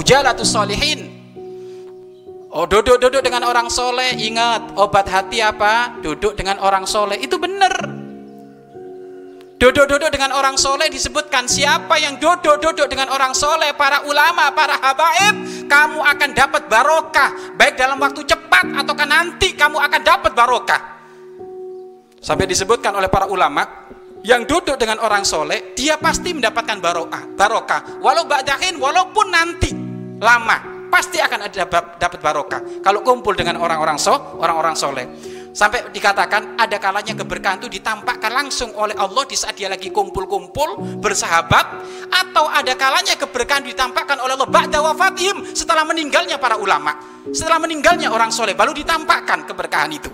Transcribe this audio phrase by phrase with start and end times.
[0.00, 1.12] mujalatus solihin.
[2.50, 6.00] Oh duduk-duduk dengan orang soleh, ingat obat hati apa?
[6.00, 8.00] Duduk dengan orang soleh, itu benar.
[9.60, 15.68] Duduk-duduk dengan orang soleh disebutkan siapa yang duduk-duduk dengan orang soleh, para ulama, para habaib,
[15.68, 17.30] kamu akan dapat barokah.
[17.60, 20.80] Baik dalam waktu cepat ataukah nanti kamu akan dapat barokah.
[22.24, 23.62] Sampai disebutkan oleh para ulama,
[24.20, 27.30] yang duduk dengan orang soleh, dia pasti mendapatkan barokah.
[27.36, 29.79] Barokah, walau ba'dahin, walaupun nanti
[30.20, 31.64] lama pasti akan ada
[31.96, 35.06] dapat barokah kalau kumpul dengan orang-orang so, orang-orang soleh.
[35.50, 40.78] Sampai dikatakan ada kalanya keberkahan itu ditampakkan langsung oleh Allah di saat dia lagi kumpul-kumpul
[41.02, 41.66] bersahabat
[42.06, 46.94] atau ada kalanya keberkahan ditampakkan oleh Allah ba'da wafatihim setelah meninggalnya para ulama,
[47.34, 50.10] setelah meninggalnya orang soleh baru ditampakkan keberkahan itu.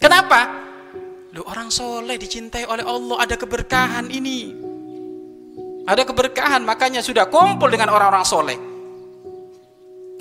[0.00, 0.40] Kenapa?
[1.36, 4.61] Lu orang soleh dicintai oleh Allah ada keberkahan ini.
[5.82, 8.58] Ada keberkahan makanya sudah kumpul dengan orang-orang soleh.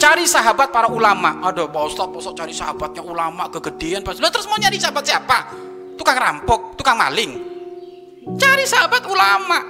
[0.01, 1.37] Cari sahabat para ulama.
[1.45, 4.01] Ada Pak Ustaz, Pak cari sahabatnya ulama kegedean.
[4.01, 5.37] Lalu terus mau nyari sahabat siapa?
[5.93, 7.37] Tukang rampok, tukang maling.
[8.41, 9.61] Cari sahabat ulama.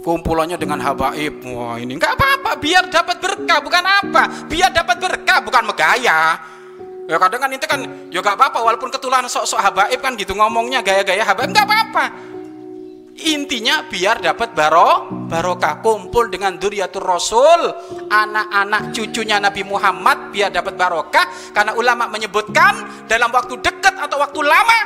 [0.00, 1.44] Kumpulannya dengan habaib.
[1.44, 2.56] Wah ini nggak apa-apa.
[2.56, 4.22] Biar dapat berkah, bukan apa.
[4.48, 6.40] Biar dapat berkah, bukan megaya.
[7.04, 10.80] Ya kadang kan itu kan ya gak apa-apa walaupun ketularan sok-sok habaib kan gitu ngomongnya
[10.80, 12.04] gaya-gaya habaib nggak apa-apa
[13.14, 17.70] Intinya biar dapat baro, barokah kumpul dengan duriatur rasul,
[18.10, 24.42] anak-anak cucunya Nabi Muhammad biar dapat barokah karena ulama menyebutkan dalam waktu dekat atau waktu
[24.42, 24.78] lama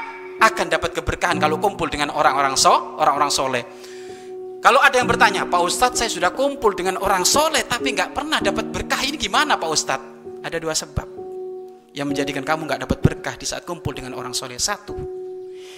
[0.44, 3.64] akan dapat keberkahan kalau kumpul dengan orang-orang so, orang-orang soleh.
[4.60, 8.44] Kalau ada yang bertanya, Pak Ustadz saya sudah kumpul dengan orang soleh tapi nggak pernah
[8.44, 10.44] dapat berkah ini gimana Pak Ustadz?
[10.44, 11.08] Ada dua sebab
[11.96, 14.60] yang menjadikan kamu nggak dapat berkah di saat kumpul dengan orang soleh.
[14.60, 15.17] Satu,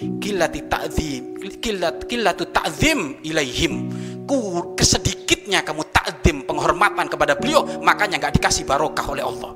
[0.00, 3.74] kilati ta'zim kilat kilatu ta'zim ilaihim.
[4.24, 9.52] Ku kesedikitnya kamu ta'zim penghormatan kepada beliau makanya nggak dikasih barokah oleh Allah.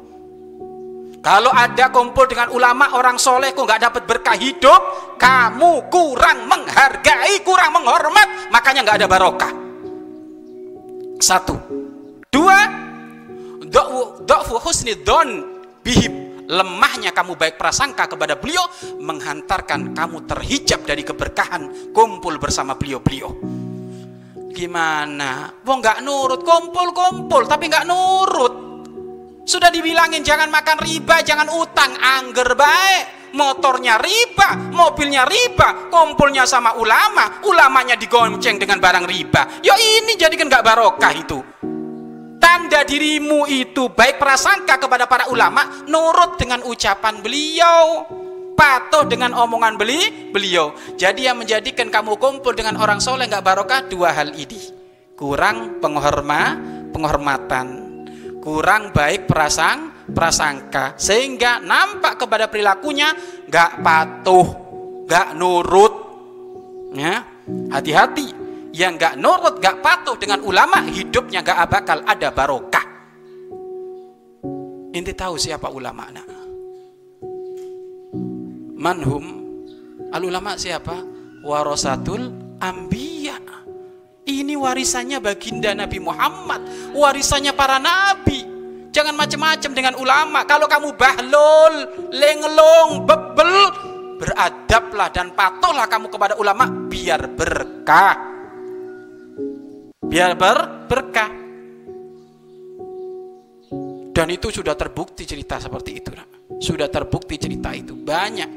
[1.24, 7.40] Kalau ada kumpul dengan ulama orang soleh kok nggak dapat berkah hidup kamu kurang menghargai
[7.40, 9.52] kurang menghormat makanya nggak ada barokah.
[11.24, 11.56] Satu.
[12.28, 12.58] Dua
[14.28, 15.48] do'fu husni don
[15.80, 18.64] bihim lemahnya kamu baik prasangka kepada beliau
[19.00, 23.30] menghantarkan kamu terhijab dari keberkahan kumpul bersama beliau-beliau.
[24.54, 25.50] Gimana?
[25.66, 28.54] Wong nggak nurut kumpul-kumpul tapi nggak nurut.
[29.44, 31.92] Sudah dibilangin jangan makan riba jangan utang.
[31.98, 33.04] Angger baik.
[33.34, 37.42] Motornya riba mobilnya riba kumpulnya sama ulama.
[37.42, 39.58] Ulamanya digonceng dengan barang riba.
[39.58, 41.38] Ya ini jadikan nggak barokah itu
[42.44, 48.04] tanda dirimu itu baik prasangka kepada para ulama nurut dengan ucapan beliau
[48.52, 50.76] patuh dengan omongan beli beliau.
[51.00, 54.60] Jadi yang menjadikan kamu kumpul dengan orang soleh nggak barokah dua hal ini.
[55.16, 56.60] Kurang penghorma
[56.92, 57.66] penghormatan.
[58.44, 61.00] Kurang baik prasang prasangka.
[61.00, 63.08] Sehingga nampak kepada perilakunya
[63.48, 64.46] nggak patuh
[65.08, 65.94] nggak nurut.
[66.92, 67.24] Ya
[67.72, 68.33] hati-hati
[68.74, 72.86] yang gak nurut, gak patuh dengan ulama, hidupnya gak bakal ada barokah.
[74.90, 76.26] Inti tahu siapa ulama nak?
[78.74, 79.24] Manhum
[80.10, 81.06] al ulama siapa?
[81.46, 83.38] Warasatul ambiya.
[84.24, 86.64] Ini warisannya baginda Nabi Muhammad,
[86.96, 88.42] warisannya para nabi.
[88.88, 90.48] Jangan macam-macam dengan ulama.
[90.48, 91.74] Kalau kamu bahlul,
[92.14, 93.52] lenglong, bebel,
[94.16, 98.33] beradablah dan patuhlah kamu kepada ulama biar berkah
[100.08, 101.30] biar ber berkah.
[104.14, 106.14] Dan itu sudah terbukti cerita seperti itu
[106.60, 107.96] sudah terbukti cerita itu.
[107.96, 108.50] Banyak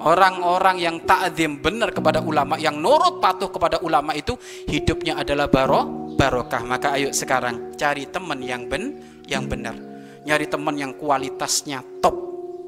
[0.00, 4.34] orang-orang yang ta'zim benar kepada ulama yang nurut patuh kepada ulama itu
[4.68, 6.62] hidupnya adalah baro barokah.
[6.66, 9.76] Maka ayo sekarang cari teman yang ben yang benar.
[10.20, 12.16] Nyari teman yang kualitasnya top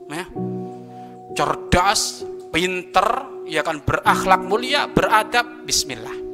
[0.08, 0.24] ya.
[1.32, 3.08] Cerdas pinter
[3.48, 5.64] ya kan berakhlak mulia beradab.
[5.64, 6.31] Bismillah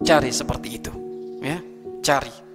[0.00, 0.92] Cari seperti itu,
[1.44, 1.60] ya.
[2.00, 2.49] Cari.